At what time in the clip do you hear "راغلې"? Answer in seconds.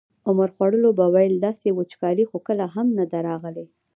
3.29-3.65